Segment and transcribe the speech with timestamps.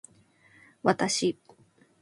[0.81, 1.37] わたし